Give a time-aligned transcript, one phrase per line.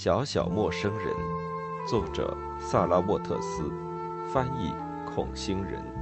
[0.00, 1.12] 小小陌生人，
[1.84, 3.68] 作者萨拉沃特斯，
[4.32, 4.72] 翻译
[5.04, 5.97] 孔星人。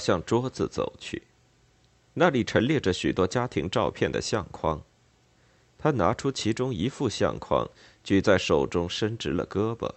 [0.00, 1.22] 向桌子走去，
[2.14, 4.82] 那里陈列着许多家庭照片的相框。
[5.78, 7.68] 他拿出其中一副相框，
[8.02, 9.88] 举在手中，伸直了胳膊，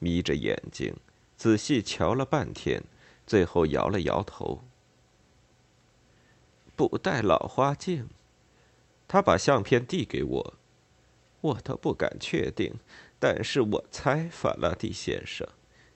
[0.00, 0.96] 眯着眼睛，
[1.36, 2.82] 仔细瞧了半天，
[3.26, 4.64] 最后摇了摇头。
[6.74, 8.08] 不戴老花镜。
[9.08, 10.54] 他把相片递给我，
[11.40, 12.74] 我都不敢确定，
[13.20, 15.46] 但是我猜，法拉第先生，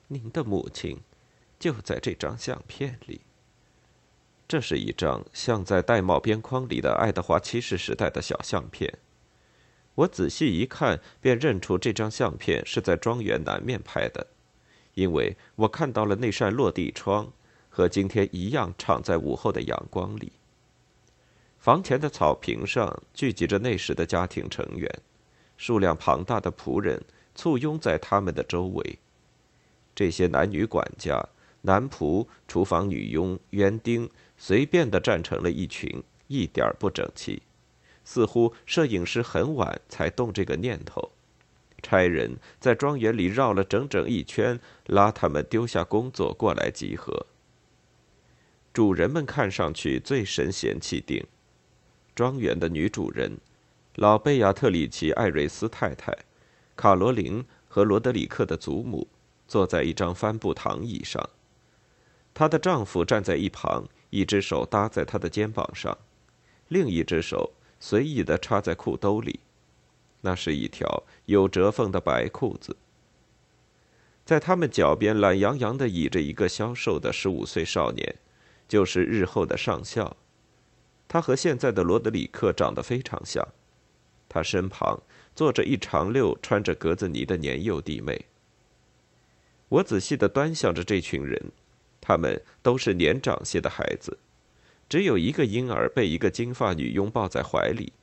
[0.07, 1.01] 您的母亲。
[1.59, 3.21] 就在这张相片里。
[4.51, 8.97] 这是一张像在玳瑁边框里的爱德华七世时代的小相片。
[9.95, 14.27] 我仔细一看，便认出这张相片是在庄园南面拍的，
[14.93, 17.31] 因为我看到了那扇落地窗，
[17.69, 20.33] 和今天一样敞在午后的阳光里。
[21.57, 24.93] 房前的草坪上聚集着那时的家庭成员，
[25.55, 27.01] 数量庞大的仆人
[27.33, 28.99] 簇拥在他们的周围。
[29.95, 31.25] 这些男女管家。
[31.63, 34.09] 男仆、厨房女佣、园丁
[34.43, 37.43] 随便的站成了一群，一点儿不整齐，
[38.03, 41.11] 似乎摄影师很晚才动这个念头。
[41.83, 47.27] 差人在庄园里绕了整整一圈，拉他们丢下工作过来集合。
[48.73, 51.23] 主人们看上去最神闲气定。
[52.15, 53.37] 庄园的女主人，
[53.93, 56.17] 老贝亚特里奇·艾瑞斯太太，
[56.75, 59.07] 卡罗琳和罗德里克的祖母，
[59.47, 61.29] 坐在一张帆布躺椅上。
[62.33, 65.97] 她的丈夫站在一旁，一只手搭在他的肩膀上，
[66.67, 69.39] 另一只手随意地插在裤兜里，
[70.21, 72.77] 那是一条有折缝的白裤子。
[74.23, 78.15] 在他们脚边懒洋洋地倚着一个消瘦的十五岁少年，
[78.67, 80.15] 就是日后的上校。
[81.07, 83.45] 他和现在的罗德里克长得非常像。
[84.29, 85.01] 他身旁
[85.35, 88.25] 坐着一长溜穿着格子呢的年幼弟妹。
[89.67, 91.51] 我仔细地端详着这群人。
[92.11, 94.17] 他们都是年长些的孩子，
[94.89, 97.93] 只有一个婴儿被一个金发女佣抱在怀里。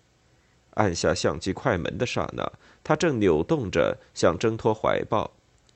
[0.70, 2.50] 按下相机快门的刹那，
[2.82, 5.30] 他正扭动着想挣脱怀抱。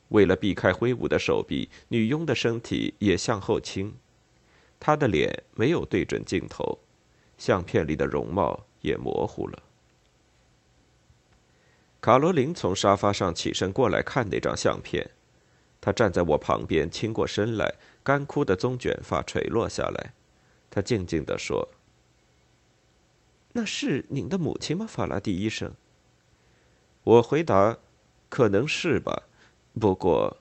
[0.09, 3.93] 为了避开挥舞的手臂，女佣的身体也向后倾。
[4.81, 6.79] 她的脸没有对准镜头，
[7.37, 9.63] 相片里的容貌也模糊了。
[12.01, 15.11] 卡罗琳从沙发上起身过来看那张相片，
[15.83, 17.75] 他站在我旁边，倾过身来。
[18.05, 20.15] 干枯的棕卷发垂落下来，
[20.71, 21.69] 他静静地说
[23.53, 25.73] ：“那是您的母亲吗，法拉第医生？”
[27.05, 27.79] 我回答
[28.29, 29.25] ：“可能是吧。”
[29.79, 30.39] 不过，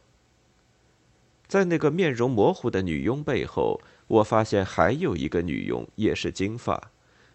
[1.48, 6.92] 在那个面容模糊的女佣背后，我发现还有一个女佣，也是金发，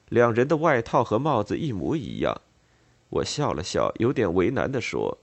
[0.09, 2.41] 两人的外套和帽子一模一样。
[3.11, 5.19] 我笑了笑，有点为难地说：“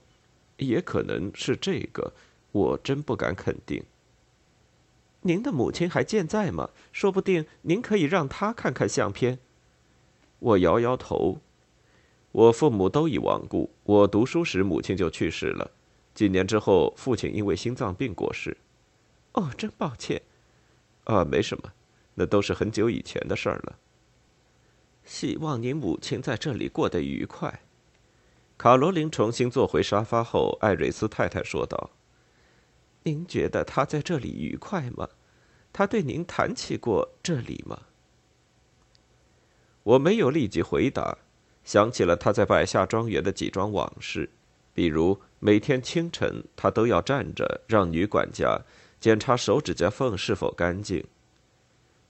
[0.56, 2.14] 也可能是这个，
[2.54, 3.82] 我真不敢肯定。”
[5.26, 6.70] 您的母亲还健在吗？
[6.92, 9.38] 说不定您可以让她看看相片。
[10.38, 11.40] 我摇摇头。
[12.32, 13.70] 我父母都已亡故。
[13.84, 15.70] 我读书时母亲就去世了，
[16.14, 18.56] 几年之后父亲因为心脏病过世。
[19.32, 20.20] 哦，真抱歉。
[21.04, 21.72] 啊，没什么，
[22.14, 23.78] 那都是很久以前的事儿了。
[25.04, 27.60] 希望您母亲在这里过得愉快。
[28.58, 31.90] 卡罗琳重新坐回沙发后，艾瑞斯太太说道。
[33.04, 35.08] 您觉得他在这里愉快吗？
[35.72, 37.82] 他对您谈起过这里吗？
[39.82, 41.18] 我没有立即回答，
[41.64, 44.30] 想起了他在百下庄园的几桩往事，
[44.72, 48.62] 比如每天清晨他都要站着让女管家
[48.98, 51.04] 检查手指甲缝是否干净。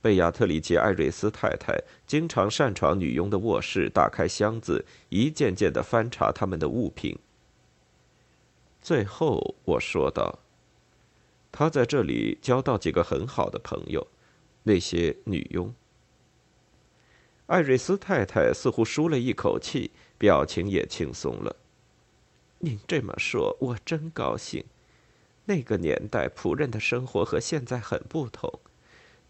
[0.01, 7.19] 贝亚特里奇·艾瑞斯太太经常擅闯女佣的卧室，打开箱子，一件件的翻查他们的物品。
[8.81, 10.39] 最后，我说道。
[11.57, 14.05] 他在这里交到几个很好的朋友，
[14.65, 15.73] 那些女佣。
[17.47, 21.55] 艾瑞斯太太似乎舒了一口气，表情也轻松了。
[22.59, 24.65] 您这么说，我真高兴。
[25.45, 28.59] 那个年代仆人的生活和现在很不同，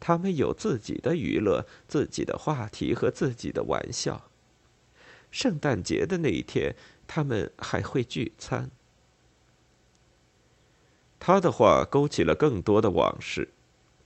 [0.01, 4.31] 他们有自己的娱乐、自己的话题和自己的玩笑。
[5.31, 6.75] 圣诞节的那一天，
[7.07, 8.71] 他们还会聚餐。
[11.19, 13.49] 他的话勾起了更多的往事，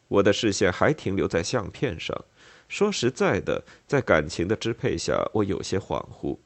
[0.08, 2.24] 我的视线还停留在相片上。
[2.68, 6.36] 说实在的，在感情的支配下，我有些恍惚。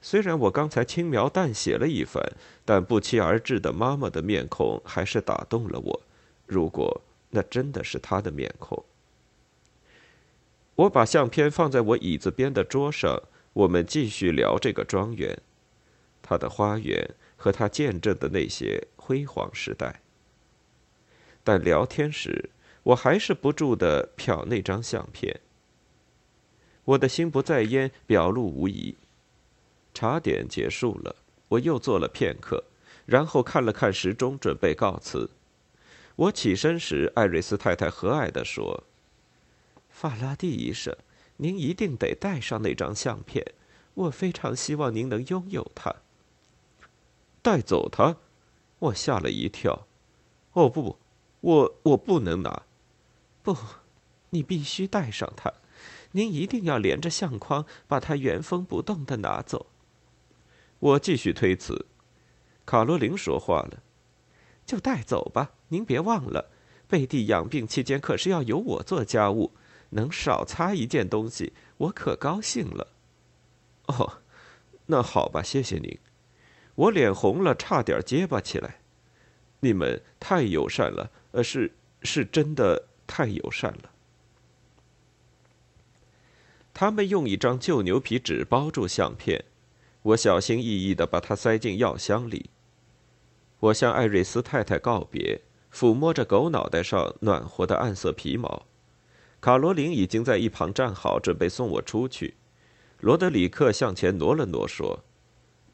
[0.00, 2.22] 虽然我刚才轻描淡写了一番，
[2.64, 6.00] 但不期而至的妈妈的面孔还是打动了我。
[6.46, 8.82] 如果那真的是她的面孔，
[10.76, 13.22] 我把相片放在我椅子边的桌上，
[13.52, 15.38] 我们继续聊这个庄园，
[16.22, 20.00] 它的花园和它见证的那些辉煌时代。
[21.42, 22.50] 但聊天时，
[22.84, 25.40] 我还是不住的瞟那张相片。
[26.84, 28.96] 我的心不在焉，表露无遗。
[29.92, 31.16] 茶点结束了，
[31.48, 32.62] 我又坐了片刻，
[33.04, 35.28] 然后看了看时钟，准备告辞。
[36.14, 38.84] 我起身时，艾瑞斯太太和蔼地说
[39.90, 40.96] ：“法拉第医生，
[41.38, 43.44] 您一定得带上那张相片。
[43.94, 45.96] 我非常希望您能拥有它。”
[47.42, 48.16] 带走它？
[48.80, 49.86] 我吓了一跳。
[50.52, 50.98] 哦不，
[51.40, 52.64] 我我不能拿。
[53.42, 53.56] 不，
[54.30, 55.52] 你必须带上它。
[56.12, 59.66] 您一定要连着相框，把它原封不动的拿走。
[60.80, 61.86] 我继续推辞。
[62.66, 63.82] 卡罗琳说话了
[64.66, 66.50] ：“就带走吧，您别忘了，
[66.88, 69.52] 贝蒂养病期间可是要由我做家务，
[69.90, 72.88] 能少擦一件东西，我可高兴了。”
[73.86, 74.22] 哦，
[74.86, 75.98] 那好吧，谢谢您。
[76.80, 78.76] 我脸红了，差点结巴起来。
[79.60, 81.72] 你们太友善了，呃，是
[82.02, 83.90] 是真的太友善了。
[86.72, 89.44] 他们用一张旧牛皮纸包住相片，
[90.00, 92.48] 我小心翼翼地把它塞进药箱里。
[93.58, 98.64] 我向艾瑞斯太太告别，抚摸着狗脑袋上暖和的暗色皮毛。
[99.42, 102.36] 卡罗琳已经在一旁站好，准备送我出去。
[103.00, 105.04] 罗德里克向前挪了挪，说：“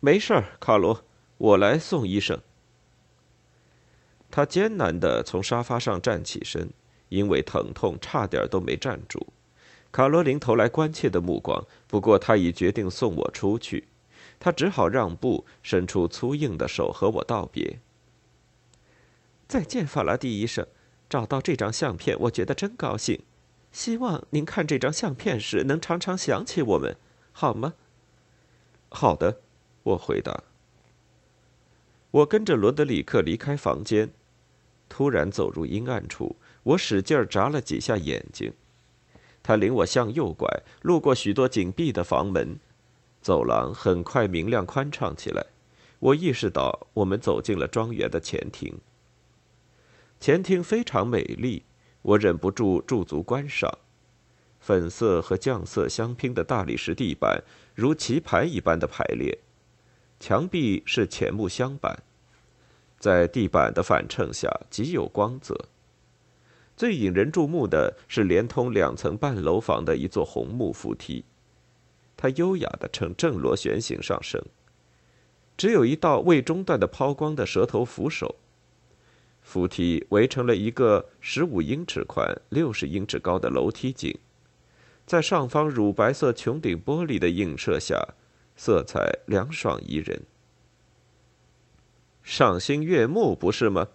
[0.07, 1.03] 没事儿，卡罗，
[1.37, 2.41] 我来送医生。”
[4.31, 6.71] 他艰难地从沙发上站起身，
[7.09, 9.27] 因为疼痛差点都没站住。
[9.91, 13.89] 卡罗琳投来关切的目光，不过他已决定送我出去，
[14.39, 17.81] 他只好让步，伸出粗硬的手和我道别。
[19.49, 20.65] 再见，法拉第医生，
[21.11, 23.25] 找到这张相片，我觉得真高兴。
[23.73, 26.97] 希望您看这张相片时能常常想起我们，
[27.33, 27.75] 好吗？
[28.89, 29.41] 好的，
[29.87, 30.43] 我回答。
[32.11, 34.11] 我跟着罗德里克离开房间，
[34.89, 36.35] 突然走入阴暗处，
[36.65, 38.53] 我使劲眨了几下眼睛。
[39.45, 40.49] 他领我向右拐，
[40.83, 42.59] 路过许多紧闭的房门，
[43.21, 45.47] 走廊很快明亮宽敞起来。
[46.01, 48.81] 我意识到我们走进了庄园的前庭。
[50.19, 51.63] 前厅非常美丽，
[52.03, 53.79] 我忍不住驻足观赏。
[54.59, 57.45] 粉色和酱色相拼的大理石地板
[57.75, 59.39] 如棋盘一般的排列，
[60.19, 62.03] 墙壁是浅木镶板，
[62.99, 65.67] 在地板的反衬下极有光泽。
[66.77, 71.25] 最引人注目的是连通两层半楼房的一座红木扶梯，
[72.17, 74.43] 它优雅的呈正螺旋形上升，
[75.57, 78.37] 只有一道未中断的抛光的蛇头扶手。
[79.43, 84.19] 扶梯围成了一个十五英尺宽、六十英尺高的楼梯井，
[85.07, 88.15] 在上方乳白色穹顶玻璃的映射下，
[88.57, 90.23] 色彩凉爽宜人，
[92.23, 93.89] 赏心悦目，不是吗？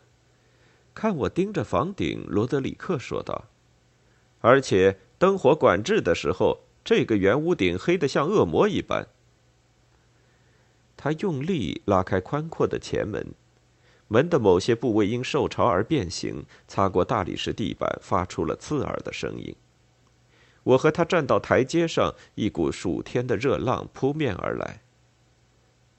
[0.93, 3.45] 看我盯着房顶，罗德里克说道
[4.41, 9.07] ：“而且灯火管制的时候，这个圆屋顶黑得像恶魔一般。”
[10.95, 13.33] 他用力拉开宽阔的前门，
[14.07, 19.55] 门的某些部位因受潮而变形，擦过大理石地板，发出了刺耳的声音。
[20.63, 24.81] 我和他站到台阶上，一股暑天的热浪扑面而来。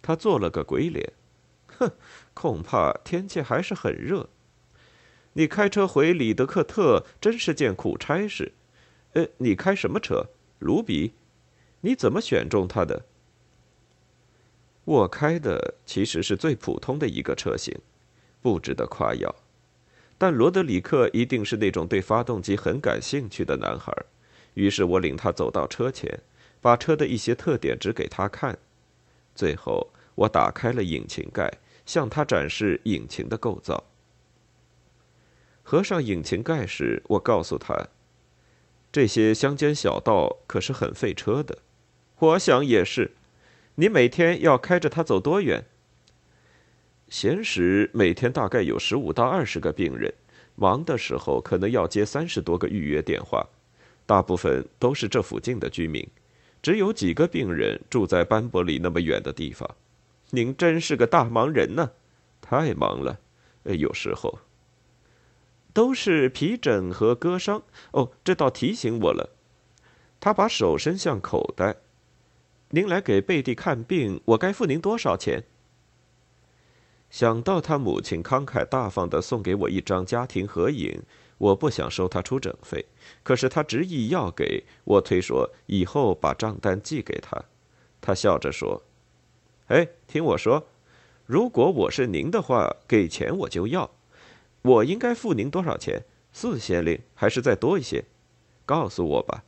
[0.00, 1.12] 他做了个鬼脸，
[1.78, 1.90] 哼，
[2.34, 4.28] 恐怕天气还是很热。
[5.34, 8.52] 你开车回里德克特真是件苦差事，
[9.14, 10.26] 呃，你开什么车？
[10.58, 11.14] 卢比？
[11.80, 13.04] 你怎么选中他的？
[14.84, 17.76] 我开的其实是最普通的一个车型，
[18.40, 19.34] 不值得夸耀。
[20.18, 23.92] 但罗德里克一定是那种对发动机很感兴趣的男孩，
[24.54, 26.20] 于是我领他走到车前，
[26.60, 28.58] 把车的一些特点指给他看。
[29.34, 31.52] 最后，我打开了引擎盖，
[31.86, 33.84] 向他展示引擎的构造。
[35.62, 37.88] 合上引擎盖时，我告诉他
[38.92, 41.58] ：“这些乡间小道可是很费车的。”
[42.18, 43.12] 我想也是。
[43.76, 45.64] 你每天要开着它走多远？
[47.08, 50.12] 闲时每天大概有十五到二十个病人，
[50.54, 53.48] 忙的时候可能要接三十多个预约电话，
[54.06, 56.06] 大部分都是这附近的居民，
[56.60, 59.68] 只有几个病人住在班伯里那么远的地方。
[60.30, 61.90] 您真是个大忙人呢，
[62.40, 63.18] 太忙了。
[63.64, 64.38] 有时候
[65.72, 67.62] 都是皮疹和割伤。
[67.92, 69.30] 哦，这倒提醒我了。
[70.20, 71.76] 他把手伸向口袋。
[72.70, 75.44] 您来给贝蒂看病，我该付您多少钱？
[77.10, 81.02] 想到他母亲慷慨大方的送给我一张家庭合影，
[81.42, 82.86] 我不想收他出诊费。
[83.24, 87.42] 可是他执意要给我，推说以后把账单寄给他。
[88.00, 88.80] 他笑着说
[89.66, 90.68] ：“哎，听我说，
[91.26, 93.90] 如果我是您的话，给钱我就要。
[94.62, 96.04] 我应该付您多少钱？
[96.32, 98.04] 四先令还是再多一些？
[98.64, 99.42] 告诉我吧。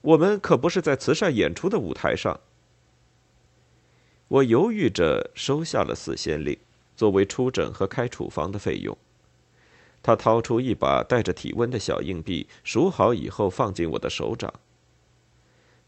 [0.00, 2.40] 我们可不是在慈善演出的舞台上。”
[4.26, 6.58] 我犹豫着收下了四先令。
[6.96, 8.96] 作为出诊和开处方的费用，
[10.06, 14.54] 他掏出一把带着体温的小硬币，数好以后放进我的手掌。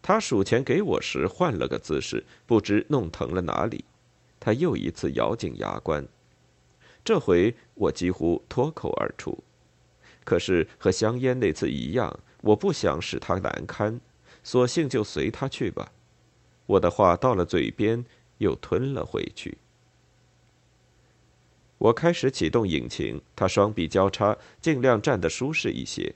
[0.03, 3.85] 他数钱给我时换了个姿势，不知弄疼了哪里。
[4.41, 6.05] 他又一次咬紧牙关，
[7.05, 9.39] 这回我几乎脱口而出。
[10.25, 14.01] 可是和香烟那次一样，我不想使他难堪，
[14.43, 15.93] 索性就随他去吧。
[16.67, 18.05] 我的话到了嘴边，
[18.39, 19.59] 又吞了回去。
[21.79, 26.15] 我开始启动引擎，他双臂交叉，尽量站得舒适一些。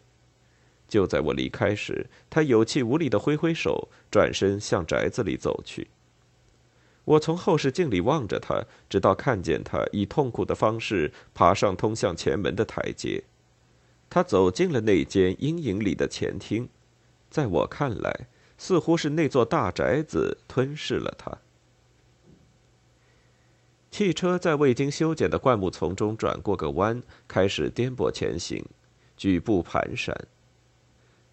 [0.89, 5.89] 就在我离开时，他有气无力地挥挥手，转身向宅子里走去。
[7.05, 13.23] 我从后视镜里望着他，直到看见他以痛苦的方式爬上通向前门的台阶。
[14.11, 16.69] 他走进了那间阴影里的前厅，
[17.31, 18.27] 在我看来，
[18.59, 21.39] 似乎是那座大宅子吞噬了他。
[23.93, 28.65] 汽车在未经修剪的灌木丛中转过个弯，开始颠簸前行，
[29.19, 30.17] 举步蹒跚。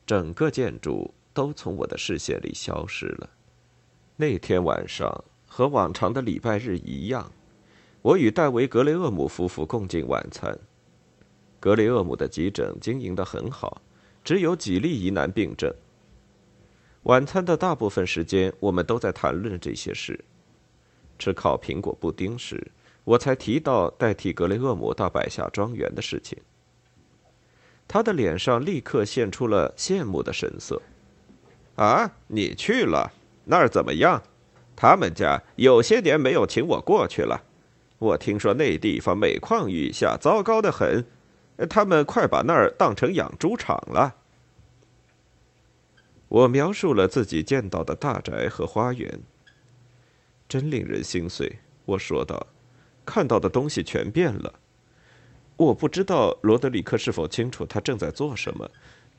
[0.05, 3.29] 整个建筑都从我的视线里消失了。
[4.17, 7.31] 那天晚上和往常的礼拜日一样，
[8.01, 10.59] 我与戴维·格雷厄姆夫妇共进晚餐。
[11.61, 13.81] 格雷厄姆的急诊经营得很好，
[14.21, 15.73] 只有几例疑难病症。
[17.03, 20.25] 晚餐的大部分时间，我们都在谈论这些事。
[21.19, 22.71] 吃烤苹果布丁时，
[23.03, 26.39] 我才提到代替格雷厄姆到百夏庄园的事情。
[27.88, 30.81] 他的脸上立刻现出了羡慕的神色。
[31.75, 33.11] “啊，你去了
[33.45, 34.21] 那儿怎么样？
[34.75, 37.43] 他们家有些年没有请我过去了。
[37.97, 41.05] 我听说那地方每况愈下，糟糕的很。
[41.69, 44.15] 他们快把那儿当成养猪场了。”
[46.29, 49.19] 我描述了自己见到的大宅和花园。
[50.49, 52.47] 真令人心碎，我说道
[53.05, 54.51] ：“看到的东西全变了。
[55.55, 58.67] 我不知道罗德里克是否清楚他正在做什么，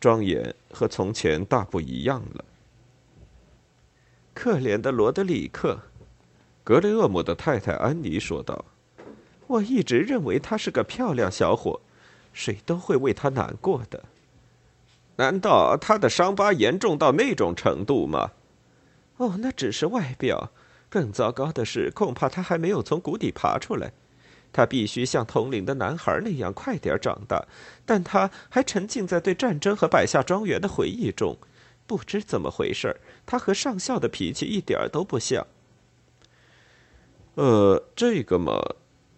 [0.00, 2.44] 庄严和从前大不一样了。”
[4.34, 5.78] 可怜的罗德里克，
[6.64, 8.64] 格雷厄姆的太太安妮说道
[9.46, 11.80] ：“我一直认为他是个漂亮小伙，
[12.32, 14.02] 谁都会为他难过的。
[15.14, 18.32] 难道他的伤疤严重到那种程度吗？
[19.18, 20.50] 哦，那只是外表。”
[20.90, 23.92] 更糟糕的是，恐怕他还没有从谷底爬出来。
[24.52, 27.46] 他必须像同龄的男孩那样快点长大，
[27.86, 31.38] 但他还沉浸在对战争和百下庄园的回忆中。
[31.86, 35.46] 不知怎么回事，他和上校的脾气一点都不像。
[37.36, 38.60] 呃，这个嘛，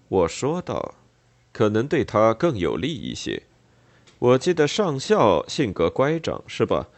[0.08, 0.94] 我说道，
[1.52, 3.42] 可能对他更有利一些。
[4.18, 6.88] 我记得上校性格乖张，是吧？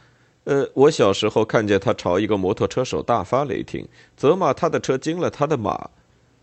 [0.44, 5.90] 呃，我小时候看见他朝一个摩托车手大发雷霆，责骂他的车惊了他的马。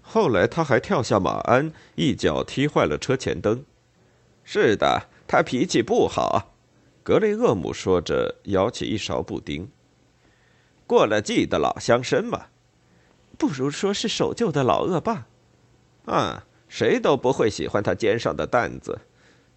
[0.01, 3.63] 后来他还跳下马鞍，一脚踢坏了车前灯。
[4.43, 6.53] 是的，他脾气不好。
[7.03, 9.69] 格雷厄姆说着，舀起一勺布丁。
[10.87, 12.47] 过了季的老乡绅嘛，
[13.37, 15.27] 不如说是守旧的老恶霸。
[16.05, 18.99] 啊，谁都不会喜欢他肩上的担子。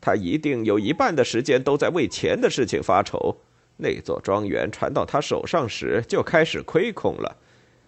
[0.01, 3.39] 他一定有一半的时间都在为钱的事情发愁。
[3.77, 7.37] 那座庄园传到他手上时就开始亏空了，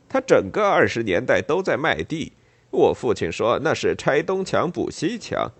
[0.08, 2.32] 他整个二十年代都在卖地。
[2.70, 5.50] 我父亲说那是拆东墙补西墙，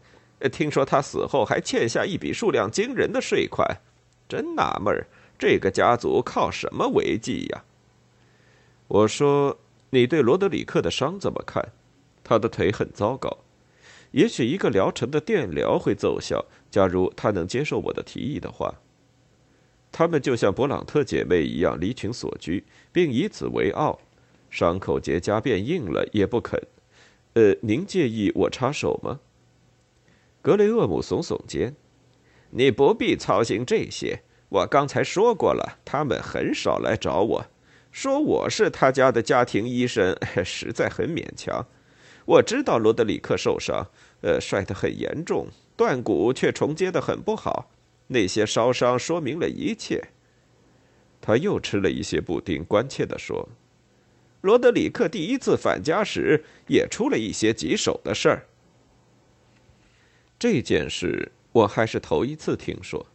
[0.52, 3.78] 听说他死后还欠下一笔数量惊人的税款，
[4.28, 5.06] 真纳闷儿，
[5.38, 7.64] 这个家族靠什么为继呀？
[8.88, 9.58] 我说，
[9.90, 11.72] 你对罗德里克的伤怎么看？
[12.22, 13.38] 他的腿很糟糕，
[14.10, 18.74] 也许一个疗程的电疗会奏效，假如他能接受我的提议的话。
[19.98, 22.62] 他们就像勃朗特姐妹一样离群索居，
[22.92, 23.98] 并以此为傲。
[24.50, 26.60] 伤口结痂变硬了也不肯。
[27.32, 29.20] 呃，您介意我插手吗？
[30.42, 31.74] 格雷厄姆耸耸肩
[32.52, 34.20] ：“你不必操心这些。
[34.50, 37.46] 我刚才说过了，他们很少来找我。
[37.90, 41.66] 说我是他家的家庭医生，实在很勉强。
[42.26, 43.86] 我知道罗德里克受伤，
[44.20, 47.70] 呃，摔得很严重，断骨却重接得很不好。
[48.08, 50.08] 那些烧伤说明了一切。
[51.20, 53.48] 他又吃了一些布丁，关切地说
[54.42, 58.46] ：“罗德里克第一次返家时也出了一些棘手的事儿。
[60.38, 63.06] 这件事我还是头一次听说，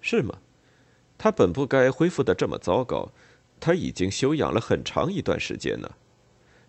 [0.00, 0.38] 是吗？
[1.16, 3.12] 他本不该恢复的这么糟糕，
[3.60, 5.88] 他已经休养了很长一段时间呢。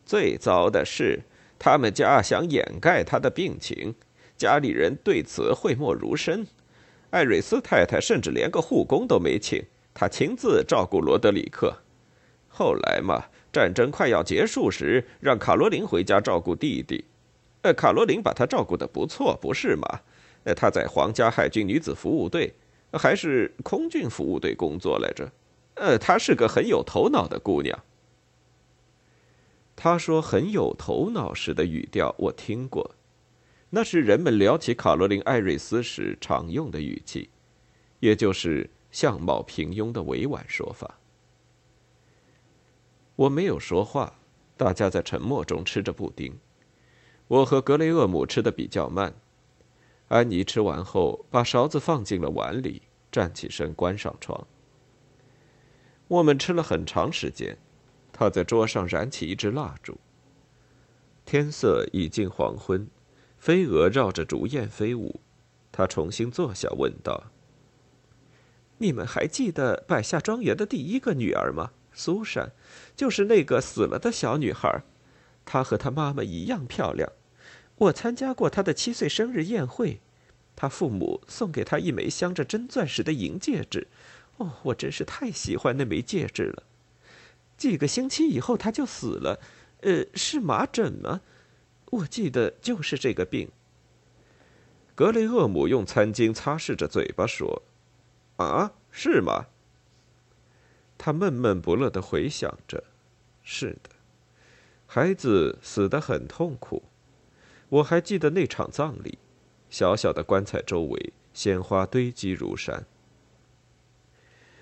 [0.06, 1.22] 最糟的是，
[1.58, 3.96] 他们家想掩盖他的病情，
[4.36, 6.46] 家里人对此讳莫如深。
[7.12, 9.64] 艾瑞斯太太甚至连个护工都没请。”
[9.94, 11.76] 她亲自照顾罗德里克，
[12.48, 17.04] 后来嘛，战争快要结束时，让卡罗琳回家照顾弟弟。
[17.64, 20.02] 呃，卡罗琳把她照顾的不错，不是吗？
[20.46, 22.54] 呃，她在皇家海军女子服务队，
[22.94, 25.30] 还是空军服务队工作来着。
[25.76, 27.78] 呃，她是个很有头脑的姑娘。
[29.82, 32.92] 他说很有头脑时的语调，我听过，
[33.70, 37.30] 那是人们聊起卡罗琳·艾瑞斯时常用的语气，
[38.00, 38.70] 也就是。
[38.92, 41.00] 相貌平庸的委婉说法。
[43.16, 44.16] 我没有说话，
[44.58, 46.36] 大家在沉默中吃着布丁。
[47.28, 49.14] 我和格雷厄姆吃的比较慢。
[50.08, 54.48] 安妮吃完后，把勺子放进了碗里，站起身关上窗。
[56.08, 57.56] 我们吃了很长时间。
[58.12, 60.00] 他在桌上燃起一支蜡烛。
[61.26, 62.90] 天色已近黄昏，
[63.40, 65.22] 飞蛾绕着竹燕飞舞。
[65.72, 67.32] 他重新坐下，问道。
[68.80, 71.72] 你们还记得百夏庄园的第一个女儿吗？
[71.94, 72.52] 苏珊，
[72.96, 74.84] 就是那个死了的小女孩。
[75.46, 77.12] 她和她妈妈一样漂亮。
[77.76, 80.00] 我参加过她的七岁生日宴会，
[80.56, 83.88] 她父母送给她一枚镶着真钻石的银戒指。
[84.38, 86.64] 哦，我真是太喜欢那枚戒指了。
[87.58, 89.40] 几个星期以后，她就死了。
[89.82, 91.22] 呃，是麻疹吗？
[91.92, 93.50] 我记得就是这个病。
[94.96, 97.64] 格雷厄姆用餐巾擦拭着嘴巴说。
[98.38, 99.48] 啊，是吗？
[100.98, 102.84] 他闷闷不乐的回想着。
[103.44, 103.90] 是的，
[104.86, 106.84] 孩子死得很痛苦。
[107.70, 109.18] 我还记得那场葬礼，
[109.70, 112.86] 小小的棺材周围鲜花堆积如山。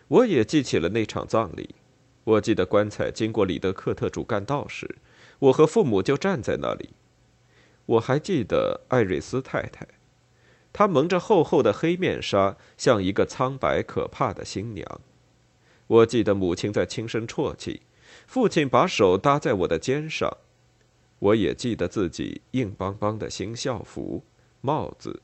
[0.08, 1.76] 我也记起了那场葬礼。
[2.24, 4.98] 我记得棺材经过里德克特主干道时，
[5.40, 6.90] 我和父母就站在那里。
[7.88, 9.88] 我还记得艾瑞斯太太。
[10.72, 15.02] 她蒙着厚厚的黑面纱，像一个苍白可怕的新娘。
[15.88, 17.82] 我记得母亲在轻声啜泣，
[18.28, 20.38] 父亲把手搭在我的肩上。
[21.20, 24.24] 我也记得自己硬邦邦的新校服、
[24.62, 25.22] 帽子，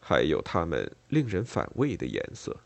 [0.00, 2.56] 还有他们令人反胃的颜色。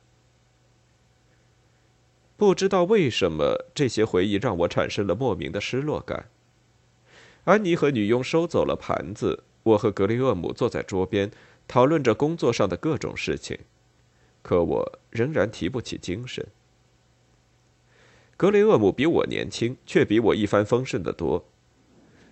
[2.36, 6.28] 不知道为什么，这些回忆让我产生了莫名的失落感。
[7.44, 11.30] 安妮和女佣收走了盘子，我和格雷厄姆坐在桌边。
[11.68, 13.56] 讨论着工作上的各种事情，
[14.42, 16.44] 可我仍然提不起精神。
[18.36, 21.46] 格雷厄姆比我年轻，却比我一帆风顺得多。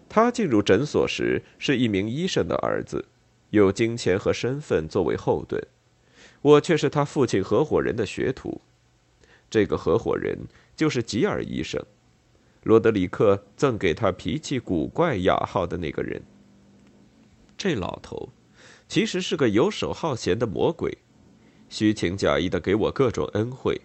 [0.09, 3.07] 他进入诊所时是一名医生的儿子，
[3.51, 5.63] 有金钱和身份作为后盾；
[6.43, 8.61] 我却是他父亲合伙人的学徒。
[9.49, 10.37] 这个合伙人
[10.77, 11.83] 就是吉尔医生，
[12.63, 16.23] 罗德里克赠给他脾气古怪雅号的那个人。
[17.57, 18.29] 这老头。
[18.89, 20.99] 其实是个游手好闲的魔鬼，
[21.69, 23.81] 虚情假意的给我各种恩惠，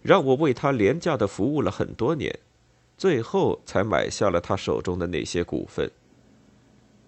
[0.00, 2.34] 让我为他廉价的服务了很多年，
[2.96, 5.90] 最后才买下了他手中的那些股份。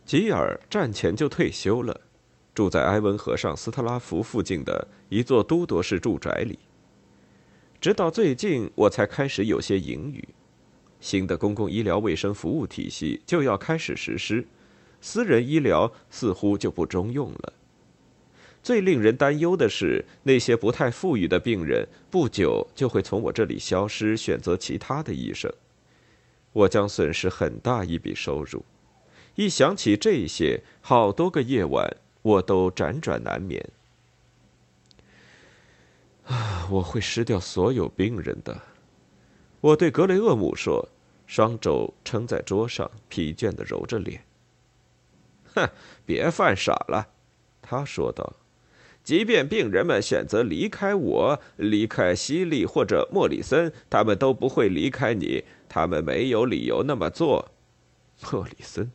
[0.05, 1.99] 吉尔战前就退休了，
[2.55, 6.59] 住在埃文河上斯特拉福附近的一座都铎式住宅里。
[7.81, 10.23] 直到最近，我才开始有些盈余，
[11.01, 14.47] 新的公共医疗卫生服务体系就要开始实施。
[15.01, 17.53] 私人医疗似乎就不中用了。
[18.63, 25.51] 最令人担忧的是，那些不太富裕的病人不久就会从我这里消失，选择其他的医生。
[26.53, 28.63] 我将损失很大一笔收入。
[29.37, 33.67] 一想起这些，好多个夜晚我都辗转难眠。
[36.27, 38.61] 啊，我会失掉所有病人的。
[39.61, 40.89] 我对格雷厄姆说，
[41.27, 44.23] 双肘撑在桌上，疲倦地揉着脸。
[45.55, 45.69] 哼，
[46.07, 47.09] 别犯傻了，
[47.61, 48.35] 他说道。
[49.03, 55.45] 即便病人们选择离开我，离开西利或者莫里森，他们都不会离开你。
[55.69, 57.51] 他们没有理由那么做。
[58.31, 58.91] 莫里森，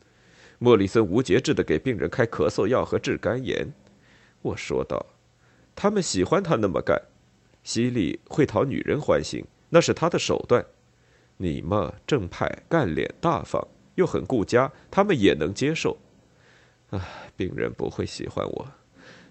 [0.58, 3.72] 莫里森无节制的给病人开咳嗽药和治肝炎。
[4.42, 5.06] 我说道。
[5.74, 7.00] 他们喜欢他那么干。
[7.62, 10.64] 西利会讨女人欢心，那是他的手段。
[11.36, 15.96] 你嘛，正派、干练、大方，又很顾家，他们也能接受。
[16.90, 17.00] 唉，
[17.36, 18.66] 病人不会喜欢我，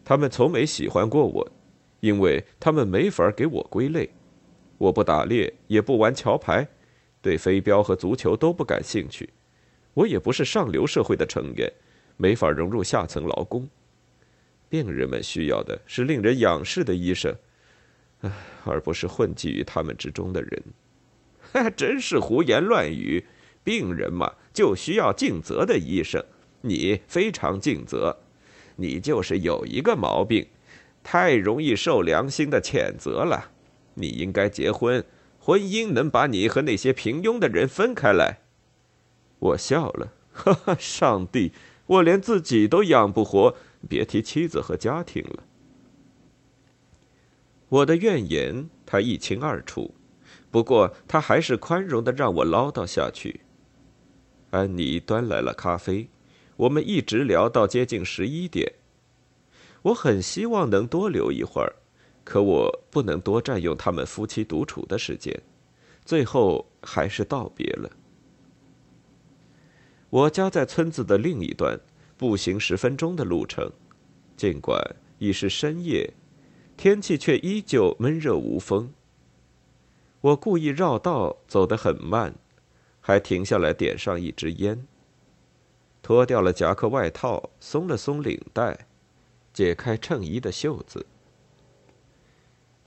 [0.04, 1.52] 他们从没喜欢过我，
[2.02, 4.10] 因为他们没法给我归类。
[4.78, 6.68] 我不打猎，也不玩桥牌，
[7.22, 9.30] 对飞镖和足球都不感兴趣。
[9.94, 11.72] 我也不是上流社会的成员，
[12.18, 13.68] 没法融入下层劳工。
[14.68, 17.34] 病人们需要的是令人仰视的医生，
[18.64, 20.64] 而不是混迹于他们之中的人。
[21.76, 23.26] 真是胡言乱语！
[23.64, 26.24] 病人嘛，就需要尽责的医生。
[26.62, 28.18] 你非常尽责，
[28.76, 30.48] 你就是有一个毛病，
[31.04, 33.52] 太容易受良心的谴责了。
[33.96, 35.04] 你应该结婚，
[35.40, 38.40] 婚姻能把你和那些平庸的人分开来。
[39.40, 40.76] 我笑了，哈哈！
[40.80, 41.52] 上帝，
[41.86, 43.56] 我连自己都养不活，
[43.88, 45.44] 别提妻子和家庭了。
[47.70, 49.94] 我的怨言他一清二楚，
[50.52, 53.42] 不过他还是宽容的让我唠叨下去。
[54.52, 56.08] 安妮端来了咖啡。
[56.58, 58.72] 我们一直聊到接近十一点。
[59.82, 61.76] 我很希望能多留一会儿，
[62.24, 65.38] 可我不能多占用他们夫妻独处的时间。
[66.06, 67.90] 最后还是道别了。
[70.10, 71.78] 我家在村子的另一端，
[72.16, 73.70] 步行十分钟的路程。
[74.38, 74.80] 尽管
[75.18, 76.10] 已是深夜，
[76.78, 78.94] 天气却依旧闷热无风。
[80.22, 82.36] 我故意绕道走得很慢，
[83.00, 84.86] 还停下来点上一支烟。
[86.02, 88.88] 脱掉了夹克外套，松了松领带，
[89.54, 91.06] 解开衬衣的袖子。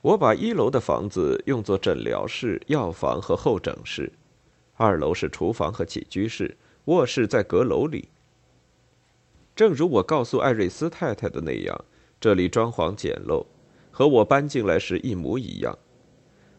[0.01, 4.13] 我把一楼的房子用作诊疗室、药房和候诊室，
[4.77, 8.09] 二楼是厨房和起居室，卧室在阁楼里。
[9.57, 11.85] 正如我告诉艾瑞斯太太的那样，
[12.21, 13.45] 这里装潢简陋，
[13.99, 15.77] 和我搬进来时一模一样。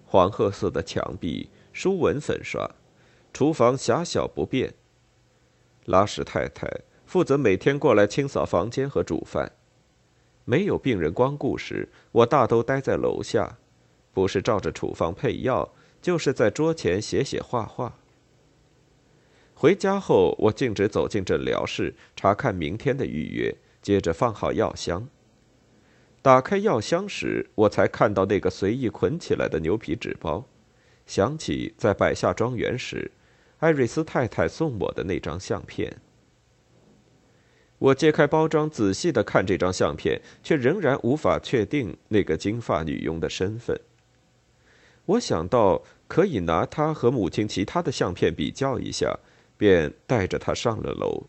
[0.05, 2.69] 黄褐色的墙壁，书纹粉刷，
[3.31, 4.73] 厨房狭小不便。
[5.85, 6.67] 拉什太太
[7.05, 9.53] 负责每天过来清扫房间和煮饭。
[10.43, 13.57] 没有病人光顾时，我大都待在楼下，
[14.11, 17.97] 不是照着处方配药，就是在桌前写写画画。
[19.53, 25.07] 回家后，我径直走进诊疗室，查看明天的预约，接着放好药箱。
[26.21, 30.45] 打开药箱时，我才看到那个随意捆起来的牛皮纸包，
[31.05, 33.11] 想起在百下庄园时。
[33.59, 35.97] 艾瑞斯太太送我的那张相片。
[37.77, 43.79] 我揭开包装，仔细的看这张相片，却仍然无法确定那个金发女佣的身份。
[45.05, 49.19] 我想到可以拿她和母亲其他的相片比较一下，
[49.57, 51.27] 便带着她上了楼。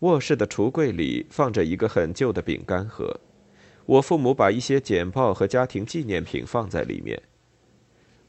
[0.00, 3.18] 卧室的橱柜里放着一个很旧的饼干盒，
[3.86, 7.22] 我父母把一些简报和家庭纪念品放在里面。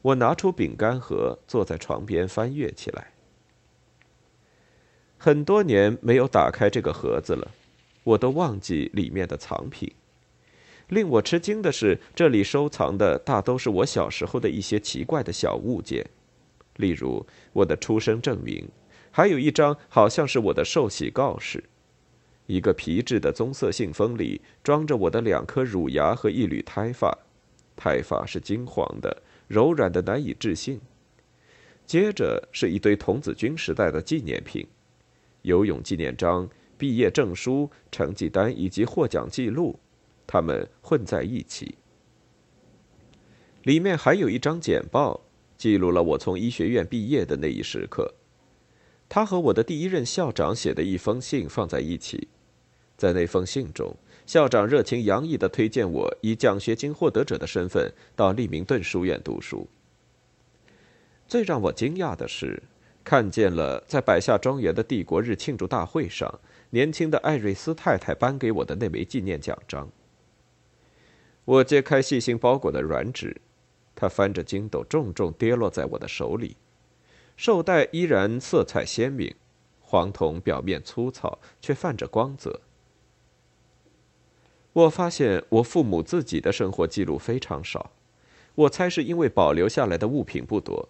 [0.00, 3.12] 我拿出饼干盒，坐在床边翻阅起来。
[5.16, 7.50] 很多年没有打开这个盒子了，
[8.04, 9.92] 我都忘记里面的藏品。
[10.86, 16.08] 令我吃惊的是，这里收藏的大都是我小时候的一些奇怪的小物件，
[16.76, 18.68] 例如我的出生证明，
[19.10, 21.64] 还有一张好像是我的受洗告示。
[22.48, 27.16] 一个皮质的棕色信封里装着我的两颗乳牙和一缕胎发，
[27.76, 29.22] 胎发是金黄的。
[29.46, 30.80] 柔软的难以置信。
[31.86, 34.66] 接着是一堆童子军时代的纪念品，
[35.42, 39.78] 游泳纪念章、毕业证书、成绩单以及获奖记录，
[40.26, 41.74] 它们混在一起。
[43.62, 45.20] 里面还有一张简报，
[45.58, 48.14] 记录了我从医学院毕业的那一时刻。
[49.08, 52.28] 他和我的第一任校长写的一封信放在一起，
[52.98, 53.96] 在那封信中。
[54.26, 59.66] 校长热情洋溢地推荐我以奖学金获得者的身份到利明顿书院读书。
[61.26, 62.62] 最让我惊讶的是，
[63.02, 69.88] 看见了在百下庄园的帝国日庆祝大会上，年轻的艾瑞斯太太颁给我的那枚纪念奖章。
[71.46, 73.40] 我揭开细心包裹的软纸，
[73.94, 76.56] 它翻着筋斗，重重跌落在我的手里。
[77.38, 79.34] 绶带依然色彩鲜明，
[79.80, 82.60] 黄铜表面粗糙，却泛着光泽。
[84.78, 87.90] 我发现我父母自己的生活记录非常少，
[88.54, 90.88] 我猜是因为保留下来的物品不多。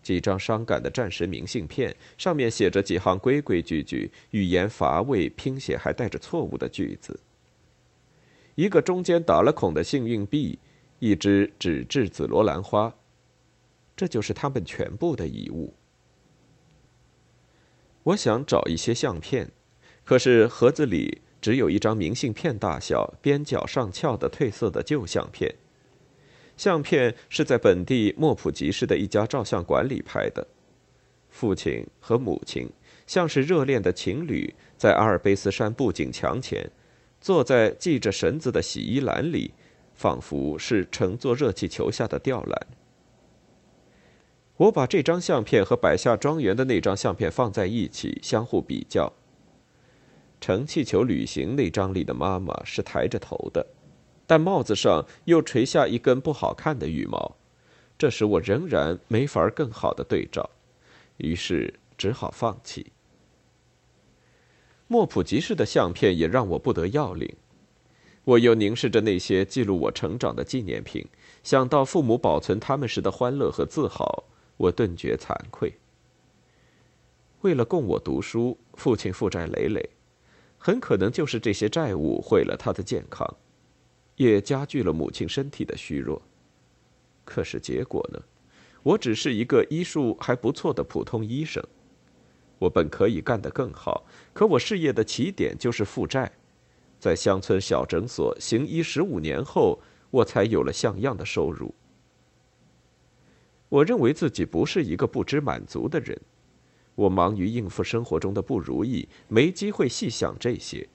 [0.00, 7.18] 几张伤感的战时明信片，上面写着几行规规矩矩、语言乏味、拼写还带着错误的句子。
[8.54, 10.60] 一个中间打了孔的幸运币，
[11.00, 12.94] 一只纸质紫罗兰花，
[13.96, 15.74] 这就是他们全部的遗物。
[18.04, 19.50] 我想找一些相片，
[20.04, 21.22] 可是盒子里。
[21.42, 25.52] 只有一张明信片大小、边角上翘的褪色的旧相片，
[26.56, 30.46] 相片是在本地莫普吉市的一家照相馆里拍的。
[31.28, 32.70] 父亲和母亲
[33.06, 36.70] 像是热恋的情侣，在阿尔卑斯山布景墙前，
[37.20, 39.52] 坐在系着绳子的洗衣篮里，
[39.94, 42.66] 仿佛是乘坐热气球下的吊篮。
[44.58, 49.12] 我把这张相片和百下庄园的那张相片放在一起，相互比较。
[50.42, 53.64] 乘气球旅行那张里的妈妈是抬着头的，
[54.26, 57.36] 但帽子上又垂下一根不好看的羽毛，
[57.96, 60.50] 这使我仍然没法更好的对照。
[61.18, 62.90] 于是只好放弃。
[64.88, 67.36] 莫普吉市的相片也让我不得要领，
[68.24, 71.06] 我又凝视着那些记录我成长的纪念品，
[71.44, 74.24] 想到父母保存他们时的欢乐和自豪，
[74.56, 75.72] 我顿觉惭愧。
[77.42, 79.90] 为了供我读书，父亲负债累累，
[80.64, 83.28] 很可能就是这些债务毁了他的健康，
[84.14, 86.22] 也加剧了母亲身体的虚弱。
[87.24, 88.22] 可是结果呢？
[88.84, 91.60] 我只是一个医术还不错的普通医生，
[92.60, 96.30] 我本可以干得更好，可我事业的起点就是负债，
[97.00, 99.80] 在乡村小诊所行医十五年后，
[100.12, 101.74] 我才有了像样的收入。
[103.68, 106.20] 我认为自己不是一个不知满足的人，
[106.94, 110.88] 我忙于应付生活中的不如意，没机会细想这些。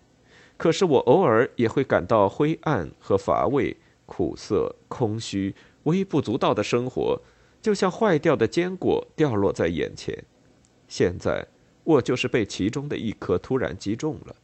[0.55, 7.21] 可是我偶尔也会感到灰暗和乏味、苦涩、空虚、微不足道的生活。
[7.59, 10.23] 就像坏掉的坚果掉落在眼前，
[10.87, 11.45] 现在
[11.83, 14.35] 我就是被其中的一颗突然击中了。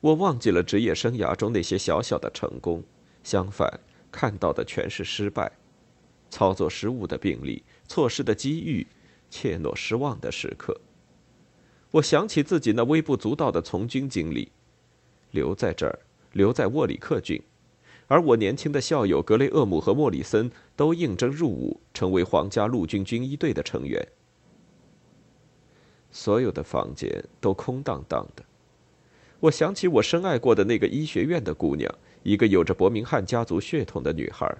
[0.00, 2.82] 我忘记了职业生涯中那些小小的成功，
[3.22, 3.80] 相反，
[4.10, 5.52] 看到的全是失败、
[6.30, 8.84] 操作失误的病例、错失的机遇、
[9.34, 10.80] 怯懦失望的时刻。
[11.90, 14.52] 我想起自己那微不足道的从军经历，
[15.32, 15.98] 留在这儿，
[16.30, 17.42] 留在沃里克郡。
[18.06, 24.06] 而我年轻的校友格雷厄姆和莫里森都应征入伍，成为皇家陆军军医队的成员。
[26.12, 28.44] 所有的房间都空荡荡的。
[29.40, 31.92] 我想起我深爱过的那个医学院的姑娘，
[32.22, 34.56] 一个有着伯明翰家族血统的女孩。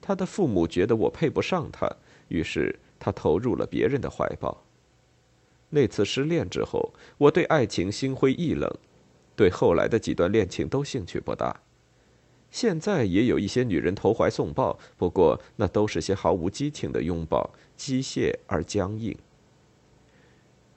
[0.00, 1.86] 她的父母觉得我配不上她，
[2.28, 4.64] 于是他投入了别人的怀抱。
[5.70, 8.72] 那次失恋之后，我对爱情心灰意冷，
[9.36, 11.60] 对后来的几段恋情都兴趣不大。
[12.50, 19.14] 现在也有一些女人投怀送抱，不过那都是些毫无激情的拥抱，机械而僵硬。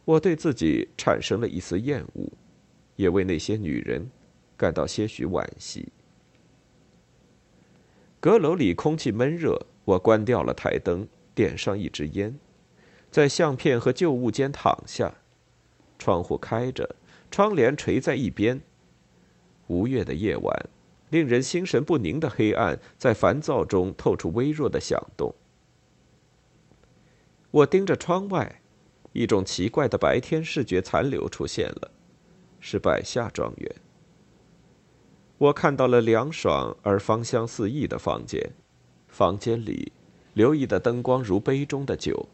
[0.03, 2.29] 我对自己产生了一丝厌恶，
[2.97, 4.11] 也为那些女人
[4.57, 5.87] 感到些许惋惜。
[8.19, 12.39] 阁楼里空气闷热，我关掉了台灯，点上一支烟，
[13.09, 15.15] 在相片和旧物间躺下，
[15.97, 16.95] 窗户开着，
[17.29, 18.61] 窗帘垂在一边。
[19.67, 20.69] 无月的夜晚。
[21.11, 25.35] 令人心神不宁的黑暗，在烦躁中透出微弱的响动。
[27.51, 28.61] 我盯着窗外，
[29.11, 31.91] 一种奇怪的白天视觉残留出现了，
[32.61, 33.75] 是百下庄园。
[35.37, 38.53] 我看到了凉爽而芳香四溢的房间，
[39.09, 39.91] 房间里，
[40.33, 42.27] 留意的灯光如杯中的酒。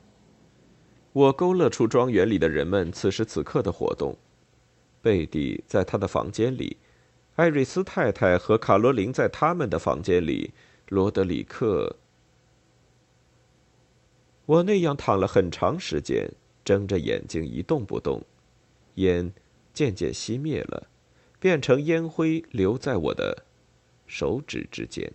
[1.13, 4.17] 我勾勒出庄园里的人们此时此刻的活动。
[5.01, 6.77] 贝蒂在他的房间里。
[7.35, 10.51] 艾瑞斯太太和卡罗琳在他们的房间里。
[10.89, 11.97] 罗德里克，
[14.45, 16.31] 我那样躺了很长时间，
[16.63, 18.23] 睁着眼睛一动不动。
[18.95, 19.33] 烟
[19.73, 20.87] 渐渐熄灭了，
[21.41, 23.43] 变成烟灰，留在我的
[24.07, 25.11] 手指之间。